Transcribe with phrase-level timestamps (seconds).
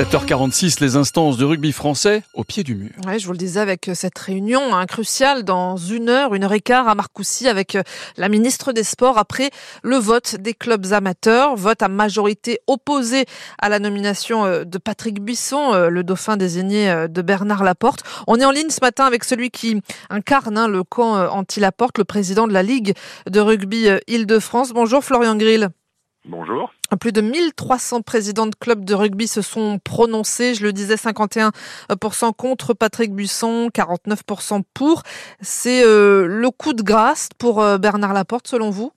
[0.00, 2.88] 7h46, les instances de rugby français au pied du mur.
[3.06, 6.54] Ouais, je vous le disais avec cette réunion hein, cruciale dans une heure, une heure
[6.54, 7.82] et quart à Marcoussis avec euh,
[8.16, 9.50] la ministre des Sports après
[9.82, 13.26] le vote des clubs amateurs, vote à majorité opposée
[13.60, 18.02] à la nomination euh, de Patrick Buisson, euh, le dauphin désigné de Bernard Laporte.
[18.26, 22.04] On est en ligne ce matin avec celui qui incarne hein, le camp anti-Laporte, le
[22.04, 22.94] président de la Ligue
[23.28, 24.70] de rugby Île-de-France.
[24.72, 25.68] Bonjour Florian Grill.
[26.26, 26.72] Bonjour.
[27.00, 30.54] Plus de 1300 présidents de clubs de rugby se sont prononcés.
[30.54, 31.52] Je le disais, 51%
[32.36, 35.02] contre Patrick Buisson, 49% pour.
[35.40, 38.92] C'est euh, le coup de grâce pour euh, Bernard Laporte, selon vous?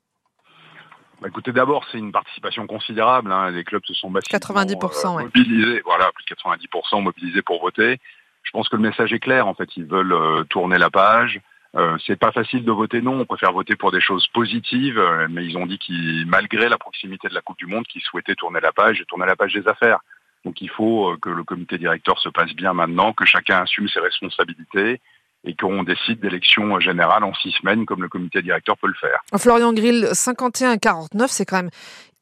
[1.21, 3.31] Bah, Écoutez, d'abord, c'est une participation considérable.
[3.31, 3.52] Hein.
[3.52, 5.81] Les clubs se sont massivement 90%, euh, mobilisés.
[5.85, 8.02] Voilà, plus de 90% mobilisés pour voter.
[8.44, 9.47] Je pense que le message est clair.
[9.47, 11.39] En fait, ils veulent tourner la page.
[11.75, 15.27] Euh, c'est pas facile de voter non, on préfère voter pour des choses positives, euh,
[15.29, 18.35] mais ils ont dit qu'ils, malgré la proximité de la Coupe du Monde, qu'ils souhaitaient
[18.35, 19.99] tourner la page et tourner la page des affaires.
[20.45, 23.87] Donc il faut euh, que le comité directeur se passe bien maintenant, que chacun assume
[23.87, 25.02] ses responsabilités
[25.45, 29.21] et qu'on décide d'élections générales en six semaines comme le comité directeur peut le faire.
[29.35, 31.71] Florian Grill, 51-49, c'est quand même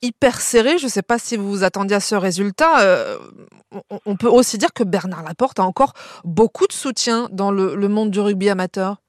[0.01, 0.77] hyper serré.
[0.77, 3.19] Je ne sais pas si vous vous attendiez à ce résultat.
[4.07, 5.93] on peut aussi dire que Bernard Laporte a encore
[6.23, 9.00] beaucoup de soutien dans le monde du rugby amateur.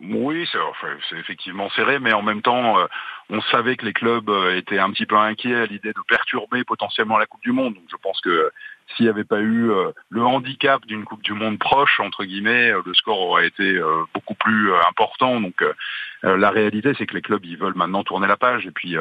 [0.00, 2.86] Oui, c'est effectivement serré, mais en même temps, euh,
[3.28, 6.64] on savait que les clubs euh, étaient un petit peu inquiets à l'idée de perturber
[6.64, 7.74] potentiellement la Coupe du Monde.
[7.74, 8.50] Donc je pense que
[8.88, 12.72] s'il n'y avait pas eu euh, le handicap d'une Coupe du Monde proche, entre guillemets,
[12.84, 13.78] le score aurait été
[14.14, 15.40] beaucoup plus important.
[15.40, 15.62] Donc
[16.22, 18.66] la réalité, c'est que les clubs, ils veulent maintenant tourner la page.
[18.66, 18.96] Et puis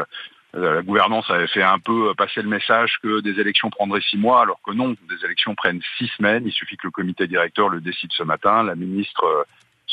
[0.53, 4.41] la gouvernance avait fait un peu passer le message que des élections prendraient six mois,
[4.41, 6.43] alors que non, des élections prennent six semaines.
[6.45, 8.63] Il suffit que le comité directeur le décide ce matin.
[8.63, 9.45] La ministre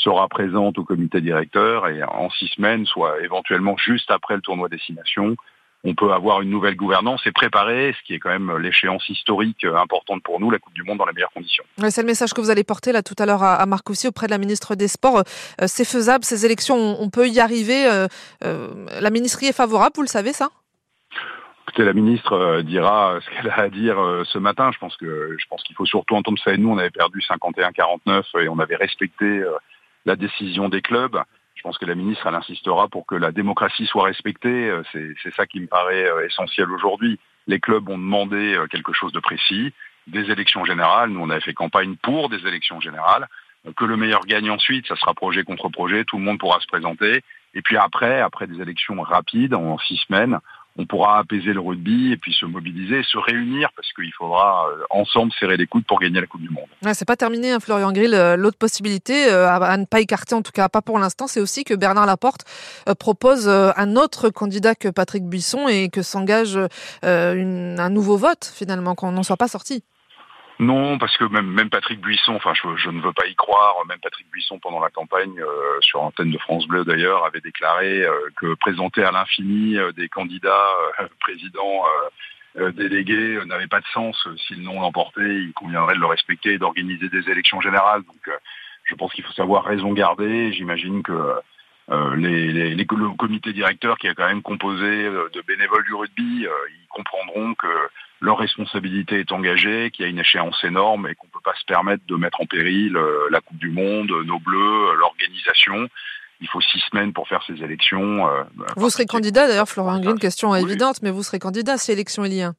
[0.02, 4.68] sera présente au comité directeur et en six semaines, soit éventuellement juste après le tournoi
[4.68, 5.36] destination,
[5.84, 9.64] on peut avoir une nouvelle gouvernance et préparer ce qui est quand même l'échéance historique
[9.64, 11.64] importante pour nous, la Coupe du Monde dans les meilleures conditions.
[11.88, 14.30] c'est le message que vous allez porter là tout à l'heure à Marc auprès de
[14.30, 15.18] la ministre des Sports.
[15.60, 17.86] Euh, c'est faisable, ces élections, on peut y arriver.
[17.86, 18.06] Euh,
[18.44, 20.48] euh, la ministrie est favorable, vous le savez ça?
[21.62, 24.70] Écoutez, la ministre dira ce qu'elle a à dire ce matin.
[24.72, 26.52] Je pense que je pense qu'il faut surtout entendre ça.
[26.52, 29.44] Et nous, on avait perdu 51-49 et on avait respecté
[30.04, 31.20] la décision des clubs.
[31.54, 34.70] Je pense que la ministre, elle insistera pour que la démocratie soit respectée.
[34.70, 37.18] Euh, c'est ça qui me paraît euh, essentiel aujourd'hui.
[37.46, 39.72] Les clubs ont demandé euh, quelque chose de précis,
[40.06, 41.10] des élections générales.
[41.10, 43.28] Nous, on avait fait campagne pour des élections générales.
[43.76, 46.66] Que le meilleur gagne ensuite, ça sera projet contre projet, tout le monde pourra se
[46.66, 47.22] présenter.
[47.52, 50.38] Et puis après, après des élections rapides, en six semaines,
[50.76, 54.82] on pourra apaiser le rugby et puis se mobiliser, se réunir parce qu'il faudra euh,
[54.90, 56.66] ensemble serrer les coudes pour gagner la Coupe du Monde.
[56.84, 58.14] Ouais, c'est pas terminé, hein, Florian Grill.
[58.14, 61.40] Euh, l'autre possibilité euh, à ne pas écarter, en tout cas pas pour l'instant, c'est
[61.40, 62.44] aussi que Bernard Laporte
[62.98, 66.58] propose un autre candidat que Patrick Buisson et que s'engage
[67.02, 69.82] un nouveau vote finalement, qu'on n'en soit pas sorti.
[70.60, 74.30] Non, parce que même, Patrick Buisson, enfin je, ne veux pas y croire, même Patrick
[74.30, 78.52] Buisson pendant la campagne, euh, sur l'antenne de France Bleu d'ailleurs, avait déclaré euh, que
[78.56, 80.68] présenter à l'infini euh, des candidats
[81.20, 81.84] présidents
[82.76, 84.28] délégués n'avait pas de sens.
[84.46, 88.02] S'ils l'ont emporté, il conviendrait de le respecter et d'organiser des élections générales.
[88.02, 88.38] Donc
[88.84, 90.52] je pense qu'il faut savoir raison garder.
[90.52, 91.12] J'imagine que
[91.88, 97.68] le comité directeur qui est quand même composé de bénévoles du rugby, ils comprendront que
[98.20, 101.54] leur responsabilité est engagée, qu'il y a une échéance énorme et qu'on ne peut pas
[101.58, 105.88] se permettre de mettre en péril euh, la Coupe du Monde, nos bleus, euh, l'organisation.
[106.42, 108.28] Il faut six semaines pour faire ces élections.
[108.28, 108.42] Euh,
[108.76, 112.34] vous serez candidat d'ailleurs, Florent Green, question évidente, mais vous serez candidat si élection il
[112.34, 112.52] y a.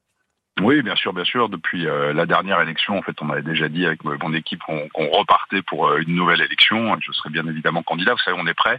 [0.60, 1.48] Oui, bien sûr, bien sûr.
[1.48, 5.62] Depuis la dernière élection, en fait, on avait déjà dit avec mon équipe qu'on repartait
[5.62, 6.94] pour une nouvelle élection.
[7.00, 8.12] Je serai bien évidemment candidat.
[8.12, 8.78] Vous savez, on est prêt.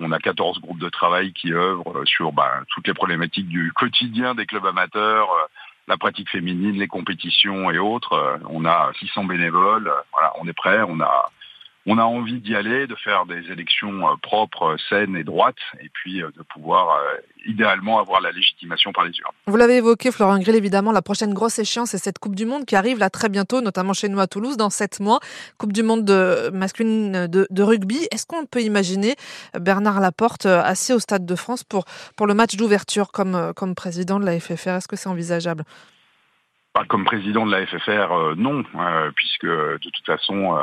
[0.00, 4.34] On a 14 groupes de travail qui œuvrent sur bah, toutes les problématiques du quotidien
[4.34, 5.28] des clubs amateurs,
[5.88, 8.14] la pratique féminine, les compétitions et autres.
[8.14, 9.92] Euh, on a 600 bénévoles.
[10.12, 10.80] Voilà, on est prêt.
[10.86, 11.30] On a
[11.86, 15.90] on a envie d'y aller, de faire des élections euh, propres, saines et droites, et
[15.92, 19.32] puis euh, de pouvoir euh, idéalement avoir la légitimation par les urnes.
[19.46, 22.64] Vous l'avez évoqué, Florent Grill, évidemment, la prochaine grosse échéance, c'est cette Coupe du Monde
[22.64, 25.20] qui arrive là très bientôt, notamment chez nous à Toulouse, dans sept mois.
[25.58, 28.08] Coupe du Monde de, masculine de, rugby.
[28.10, 29.16] Est-ce qu'on peut imaginer
[29.58, 31.84] Bernard Laporte assis au Stade de France pour,
[32.16, 35.64] pour le match d'ouverture comme, comme président de la FFR Est-ce que c'est envisageable?
[36.88, 40.62] Comme président de la FFR, euh, non, euh, puisque de toute façon, euh,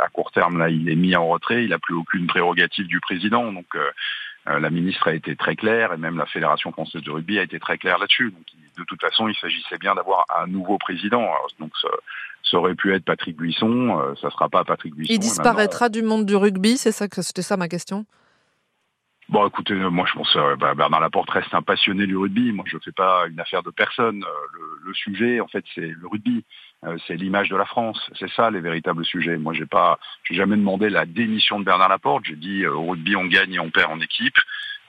[0.00, 3.00] à court terme, là, il est mis en retrait, il n'a plus aucune prérogative du
[3.00, 3.52] président.
[3.52, 3.66] Donc,
[4.46, 7.58] la ministre a été très claire, et même la Fédération française de rugby a été
[7.58, 8.30] très claire là-dessus.
[8.30, 8.44] Donc,
[8.78, 11.28] de toute façon, il s'agissait bien d'avoir un nouveau président.
[11.58, 11.72] donc,
[12.42, 15.12] ça, aurait pu être Patrick Buisson, ça sera pas Patrick Buisson.
[15.12, 18.04] Il disparaîtra du monde du rugby, c'est ça que c'était ça ma question?
[19.28, 22.52] Bon, écoutez, moi je pense euh, bah, Bernard Laporte reste un passionné du rugby.
[22.52, 24.22] Moi, je ne fais pas une affaire de personne.
[24.22, 26.44] Euh, le, sujet, en fait, c'est le rugby.
[26.84, 27.98] Euh, c'est l'image de la France.
[28.16, 29.36] C'est ça les véritables sujets.
[29.36, 29.98] Moi, j'ai pas,
[30.30, 32.24] jamais demandé la démission de Bernard Laporte.
[32.24, 34.36] J'ai dit au rugby, on gagne et on perd en équipe.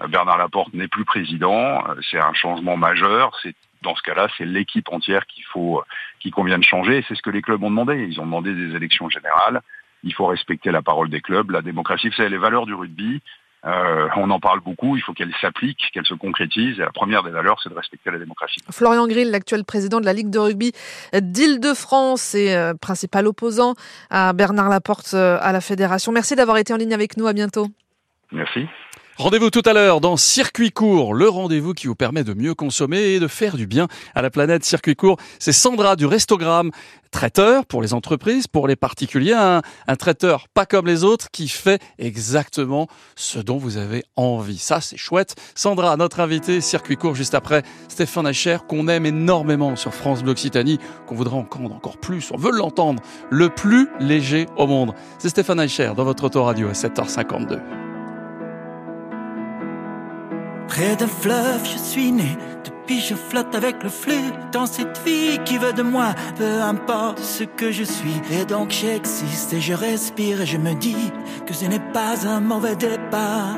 [0.07, 1.83] Bernard Laporte n'est plus président.
[2.11, 3.35] c'est un changement majeur.
[3.41, 5.83] C'est dans ce cas-là, c'est l'équipe entière qu'il faut,
[6.19, 7.03] qui convient de changer.
[7.07, 8.07] C'est ce que les clubs ont demandé.
[8.07, 9.61] Ils ont demandé des élections générales.
[10.03, 12.11] Il faut respecter la parole des clubs, la démocratie.
[12.15, 13.19] C'est les valeurs du rugby.
[13.67, 16.79] Euh, on en parle beaucoup, il faut qu'elle s'applique, qu'elle se concrétise.
[16.79, 18.61] Et la première des valeurs, c'est de respecter la démocratie.
[18.71, 20.71] Florian Grill, l'actuel président de la Ligue de rugby
[21.13, 23.73] d'Île-de-France et euh, principal opposant
[24.09, 26.11] à Bernard Laporte euh, à la fédération.
[26.11, 27.27] Merci d'avoir été en ligne avec nous.
[27.27, 27.67] À bientôt.
[28.31, 28.67] Merci.
[29.17, 32.99] Rendez-vous tout à l'heure dans Circuit Court, le rendez-vous qui vous permet de mieux consommer
[32.99, 34.63] et de faire du bien à la planète.
[34.63, 36.69] Circuit Court, c'est Sandra du Restogramme,
[37.09, 41.81] traiteur pour les entreprises, pour les particuliers, un, traiteur pas comme les autres qui fait
[41.97, 44.59] exactement ce dont vous avez envie.
[44.59, 45.33] Ça, c'est chouette.
[45.55, 50.33] Sandra, notre invitée, Circuit Court juste après Stéphane Acher, qu'on aime énormément sur France Bleu
[50.33, 50.77] Occitanie,
[51.07, 54.93] qu'on voudrait entendre encore plus, on veut l'entendre, le plus léger au monde.
[55.17, 57.86] C'est Stéphane Acher dans votre autoradio à 7h52.
[60.67, 62.37] Près d'un fleuve, je suis né.
[62.63, 67.19] Depuis, je flotte avec le flux dans cette vie qui veut de moi, peu importe
[67.19, 68.21] ce que je suis.
[68.31, 71.11] Et donc, j'existe et je respire et je me dis
[71.45, 73.55] que ce n'est pas un mauvais départ.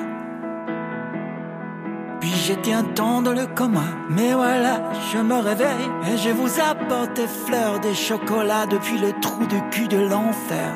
[2.20, 6.60] Puis j'étais un temps dans le coma, mais voilà, je me réveille et je vous
[6.60, 10.70] apporte des fleurs, des chocolats depuis le trou de cul de l'enfer.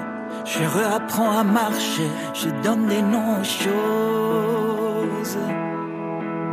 [0.46, 5.38] Je réapprends à marcher, je donne des noms aux choses.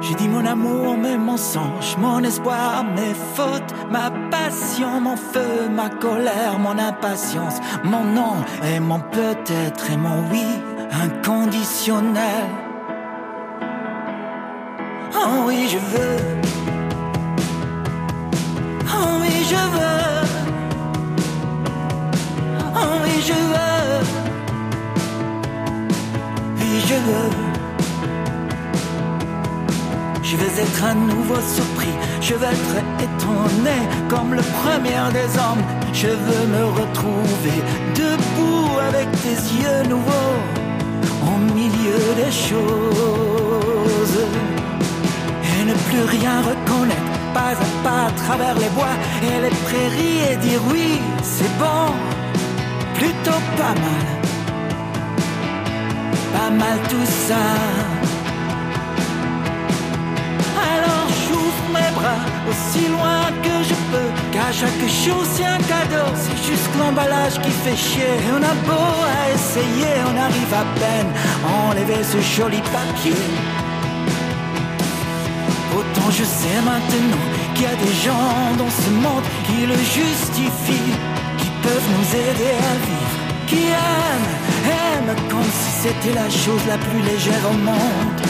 [0.01, 5.91] J'ai dit mon amour, mes mensonges, mon espoir, mes fautes, ma passion, mon feu, ma
[5.91, 10.47] colère, mon impatience, mon non et mon peut-être et mon oui
[10.93, 12.47] inconditionnel.
[15.15, 16.17] Oh oui, je veux.
[18.89, 19.80] Oh oui, je veux.
[30.61, 33.79] Je vais être à nouveau surpris, je vais être étonné
[34.11, 35.65] comme le premier des hommes.
[35.95, 37.63] Je veux me retrouver
[37.95, 40.39] debout avec tes yeux nouveaux
[41.25, 44.21] au milieu des choses
[45.45, 50.33] et ne plus rien reconnaître, pas à pas à travers les bois et les prairies
[50.33, 51.95] et dire oui, c'est bon,
[52.97, 54.09] plutôt pas mal,
[56.35, 57.90] pas mal tout ça.
[62.71, 64.11] Aussi loin que je peux.
[64.33, 68.15] Car chaque chose c'est un cadeau, c'est juste l'emballage qui fait chier.
[68.27, 71.11] Et on a beau à essayer, on arrive à peine
[71.47, 73.23] à enlever ce joli papier.
[75.77, 77.25] Autant je sais maintenant
[77.55, 80.95] qu'il y a des gens dans ce monde qui le justifient,
[81.39, 83.63] qui peuvent nous aider à vivre, qui
[83.93, 84.33] aiment,
[84.83, 88.21] aiment comme si c'était la chose la plus légère au monde.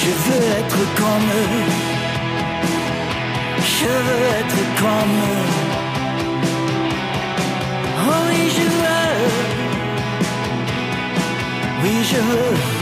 [0.00, 1.85] Je veux être comme eux.
[3.78, 5.46] Je veux être comme eux.
[8.08, 9.16] Oh oui, je veux.
[11.82, 12.76] Oui, je veux.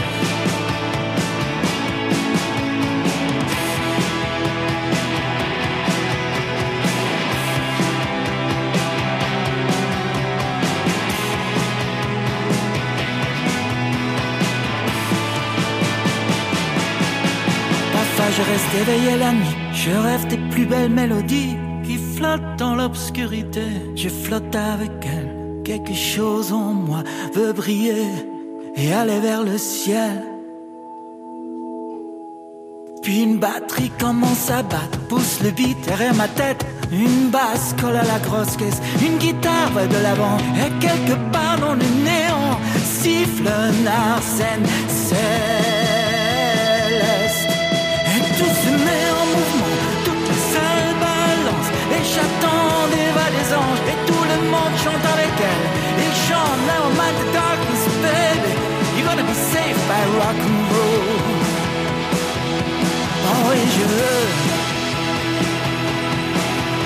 [18.37, 19.64] je reste éveillé la nuit.
[19.75, 23.65] Je rêve des plus belles mélodies qui flottent dans l'obscurité.
[23.95, 25.61] Je flotte avec elle.
[25.65, 27.03] Quelque chose en moi
[27.33, 28.07] veut briller
[28.77, 30.23] et aller vers le ciel.
[33.03, 36.65] Puis une batterie commence à battre, pousse le beat derrière ma tête.
[36.91, 40.37] Une basse colle à la grosse caisse, une guitare va de l'avant.
[40.55, 42.59] Et quelque part dans le néant
[43.01, 44.65] siffle un arsène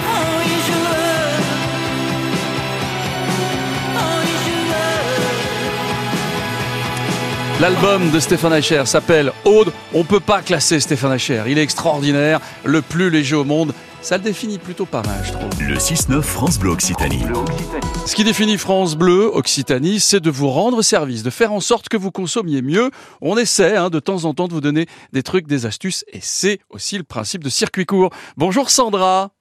[0.02, 0.40] Oh.
[7.62, 9.74] L'album de Stéphane Eicher s'appelle Aude.
[9.94, 11.44] On peut pas classer Stéphane Hacher.
[11.48, 13.74] Il est extraordinaire, le plus léger au monde.
[14.02, 15.50] Ça le définit plutôt pas mal, je trouve.
[15.62, 17.24] Le 6-9 France Bleu Occitanie.
[18.06, 21.90] Ce qui définit France Bleu Occitanie, c'est de vous rendre service, de faire en sorte
[21.90, 22.92] que vous consommiez mieux.
[23.22, 26.20] On essaie hein, de temps en temps de vous donner des trucs, des astuces, et
[26.22, 28.12] c'est aussi le principe de circuit court.
[28.38, 29.32] Bonjour Sandra.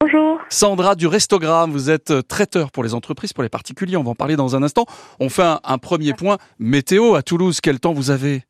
[0.00, 0.38] Bonjour.
[0.50, 4.10] Sandra du Restogramme, vous êtes euh, traiteur pour les entreprises, pour les particuliers, on va
[4.10, 4.84] en parler dans un instant.
[5.18, 6.38] On fait un, un premier point.
[6.58, 8.44] Météo à Toulouse, quel temps vous avez?